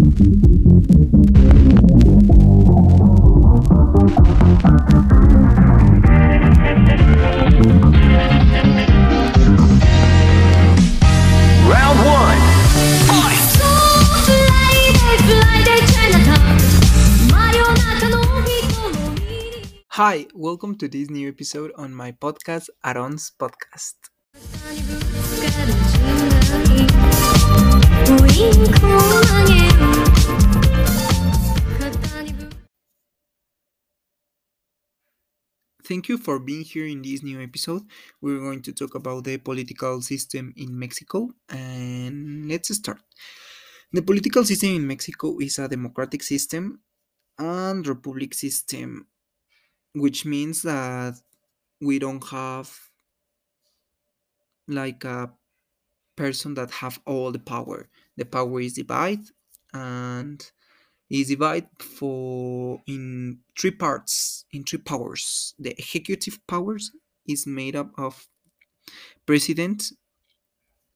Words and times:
Round 0.00 0.08
one. 12.00 12.40
Hi, 19.90 20.26
welcome 20.34 20.76
to 20.76 20.88
this 20.88 21.10
new 21.10 21.28
episode 21.28 21.72
on 21.76 21.92
my 21.92 22.12
podcast, 22.12 22.70
Aaron's 22.82 23.32
Podcast. 23.38 24.08
Thank 35.90 36.08
you 36.08 36.18
for 36.18 36.38
being 36.38 36.62
here 36.62 36.86
in 36.86 37.02
this 37.02 37.20
new 37.20 37.40
episode. 37.42 37.82
We're 38.20 38.38
going 38.38 38.62
to 38.62 38.72
talk 38.72 38.94
about 38.94 39.24
the 39.24 39.38
political 39.38 40.00
system 40.02 40.54
in 40.56 40.78
Mexico 40.78 41.30
and 41.48 42.48
let's 42.48 42.72
start. 42.72 43.02
The 43.92 44.00
political 44.00 44.44
system 44.44 44.70
in 44.70 44.86
Mexico 44.86 45.36
is 45.40 45.58
a 45.58 45.66
democratic 45.66 46.22
system 46.22 46.78
and 47.36 47.84
republic 47.84 48.34
system, 48.34 49.08
which 49.92 50.24
means 50.24 50.62
that 50.62 51.14
we 51.80 51.98
don't 51.98 52.22
have 52.28 52.70
like 54.68 55.02
a 55.02 55.32
person 56.14 56.54
that 56.54 56.70
have 56.70 57.00
all 57.04 57.32
the 57.32 57.40
power. 57.40 57.88
The 58.16 58.26
power 58.26 58.60
is 58.60 58.74
divided 58.74 59.26
and 59.74 60.40
is 61.10 61.26
divided 61.26 61.68
for 61.80 62.80
in 62.86 63.29
three 63.60 63.70
parts 63.70 64.46
in 64.52 64.64
three 64.64 64.78
powers. 64.78 65.54
The 65.58 65.72
executive 65.72 66.38
powers 66.46 66.92
is 67.26 67.46
made 67.46 67.76
up 67.76 67.90
of 67.98 68.26
president 69.26 69.92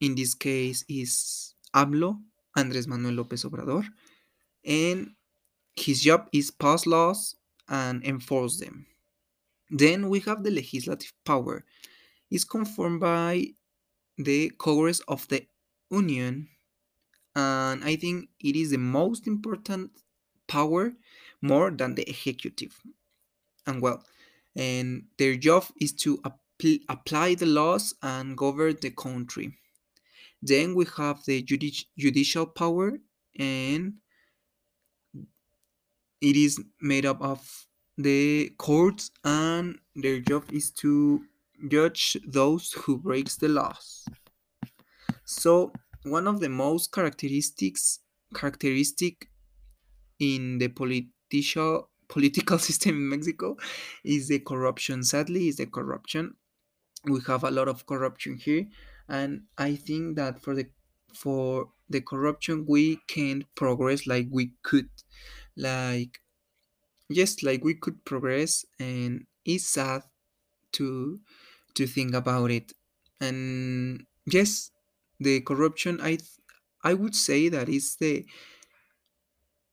in 0.00 0.14
this 0.14 0.34
case 0.34 0.84
is 0.88 1.54
AMLO 1.74 2.18
Andres 2.56 2.86
Manuel 2.86 3.14
Lopez 3.14 3.44
Obrador 3.44 3.84
and 4.64 5.10
his 5.74 6.02
job 6.02 6.28
is 6.32 6.50
pass 6.50 6.86
laws 6.86 7.34
and 7.68 8.04
enforce 8.04 8.58
them. 8.58 8.86
Then 9.70 10.08
we 10.08 10.20
have 10.20 10.44
the 10.44 10.50
legislative 10.50 11.12
power. 11.24 11.64
Is 12.30 12.44
confirmed 12.44 13.00
by 13.00 13.48
the 14.16 14.50
Congress 14.56 15.00
of 15.00 15.28
the 15.28 15.46
Union 15.90 16.48
and 17.34 17.84
I 17.84 17.96
think 17.96 18.30
it 18.40 18.56
is 18.56 18.70
the 18.70 18.78
most 18.78 19.26
important 19.26 19.90
power 20.48 20.94
more 21.40 21.70
than 21.70 21.94
the 21.94 22.08
executive. 22.08 22.80
And 23.66 23.82
well, 23.82 24.04
and 24.56 25.08
their 25.18 25.36
job 25.36 25.66
is 25.80 25.92
to 26.04 26.18
appl- 26.18 26.84
apply 26.88 27.34
the 27.36 27.46
laws 27.46 27.94
and 28.02 28.36
govern 28.36 28.76
the 28.80 28.90
country. 28.90 29.58
Then 30.42 30.74
we 30.74 30.86
have 30.96 31.24
the 31.26 31.42
judici- 31.42 31.88
judicial 31.98 32.46
power, 32.46 33.00
and 33.38 34.00
it 36.20 36.36
is 36.36 36.62
made 36.80 37.04
up 37.04 37.20
of 37.20 37.66
the 37.98 38.50
courts, 38.58 39.10
and 39.24 39.78
their 39.94 40.20
job 40.20 40.50
is 40.52 40.70
to 40.70 41.26
judge 41.68 42.16
those 42.26 42.72
who 42.72 42.98
breaks 42.98 43.36
the 43.36 43.48
laws. 43.48 44.06
So 45.24 45.72
one 46.04 46.28
of 46.28 46.38
the 46.38 46.48
most 46.48 46.92
characteristics 46.92 47.98
characteristic 48.34 49.31
in 50.30 50.58
the 50.58 50.68
political 50.68 51.90
political 52.08 52.58
system 52.68 52.96
in 52.96 53.08
Mexico 53.10 53.56
is 54.04 54.28
the 54.28 54.40
corruption. 54.40 55.04
Sadly, 55.04 55.48
is 55.48 55.56
the 55.58 55.66
corruption. 55.66 56.36
We 57.04 57.20
have 57.28 57.44
a 57.44 57.50
lot 57.50 57.68
of 57.68 57.86
corruption 57.86 58.36
here, 58.38 58.66
and 59.08 59.46
I 59.58 59.76
think 59.76 60.16
that 60.16 60.40
for 60.42 60.54
the 60.54 60.66
for 61.14 61.72
the 61.90 62.00
corruption 62.02 62.66
we 62.66 62.98
can't 63.08 63.44
progress 63.56 64.06
like 64.06 64.28
we 64.30 64.54
could, 64.62 64.90
like 65.56 66.20
yes, 67.08 67.42
like 67.42 67.64
we 67.64 67.74
could 67.74 68.04
progress, 68.04 68.64
and 68.78 69.26
it's 69.44 69.66
sad 69.66 70.04
to 70.74 71.20
to 71.74 71.86
think 71.86 72.14
about 72.14 72.50
it. 72.50 72.72
And 73.20 74.06
yes, 74.26 74.72
the 75.20 75.40
corruption 75.42 76.00
I 76.02 76.18
I 76.84 76.94
would 76.94 77.14
say 77.16 77.48
that 77.50 77.68
is 77.68 77.96
the 77.96 78.26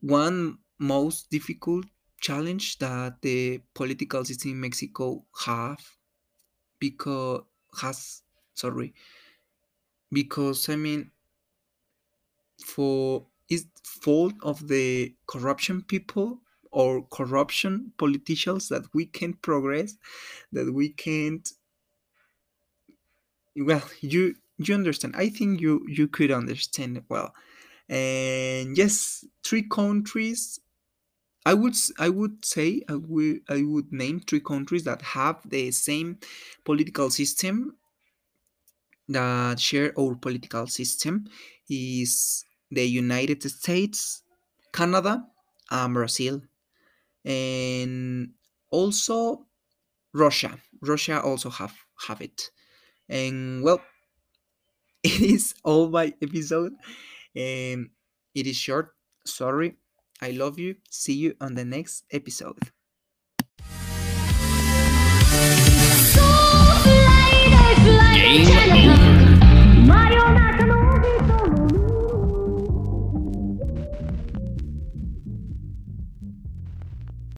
one 0.00 0.58
most 0.78 1.30
difficult 1.30 1.86
challenge 2.20 2.78
that 2.78 3.20
the 3.22 3.60
political 3.74 4.24
system 4.24 4.52
in 4.52 4.60
Mexico 4.60 5.24
have 5.44 5.80
because 6.80 7.42
has 7.80 8.22
sorry 8.54 8.94
because 10.12 10.68
I 10.68 10.76
mean 10.76 11.10
for 12.64 13.26
is 13.48 13.66
fault 13.84 14.34
of 14.42 14.68
the 14.68 15.14
corruption 15.26 15.82
people 15.82 16.40
or 16.70 17.06
corruption 17.08 17.92
politicians 17.96 18.68
that 18.68 18.82
we 18.92 19.06
can't 19.06 19.40
progress 19.42 19.96
that 20.52 20.72
we 20.72 20.90
can't 20.90 21.52
well 23.56 23.88
you 24.00 24.36
you 24.58 24.74
understand. 24.74 25.14
I 25.16 25.28
think 25.28 25.60
you 25.60 25.84
you 25.88 26.08
could 26.08 26.30
understand 26.30 27.04
well 27.08 27.34
and 27.88 28.76
yes 28.76 29.24
three 29.44 29.62
countries 29.62 30.60
i 31.46 31.54
would 31.54 31.74
i 31.98 32.08
would 32.08 32.44
say 32.44 32.82
i 32.88 32.94
would 32.94 33.40
i 33.48 33.62
would 33.62 33.92
name 33.92 34.20
three 34.20 34.40
countries 34.40 34.84
that 34.84 35.02
have 35.02 35.40
the 35.50 35.70
same 35.70 36.18
political 36.64 37.10
system 37.10 37.76
that 39.08 39.60
share 39.60 39.92
our 39.98 40.14
political 40.16 40.66
system 40.66 41.26
is 41.68 42.44
the 42.70 42.84
united 42.84 43.42
states 43.42 44.22
canada 44.72 45.26
and 45.70 45.94
brazil. 45.94 46.42
And 47.24 48.34
also 48.70 49.46
russia. 50.14 50.58
Russia 50.82 51.22
also 51.22 51.50
have 51.50 51.74
have 52.08 52.20
it. 52.22 52.50
And 53.08 53.62
well 53.64 53.82
it 55.02 55.20
is 55.20 55.54
all 55.64 55.88
my 55.88 56.14
episode 56.22 56.72
um, 57.36 57.90
it 58.34 58.46
is 58.46 58.56
short. 58.56 58.94
Sorry. 59.26 59.76
I 60.22 60.30
love 60.30 60.58
you. 60.58 60.76
See 60.90 61.12
you 61.12 61.34
on 61.40 61.54
the 61.54 61.64
next 61.64 62.04
episode. 62.10 62.58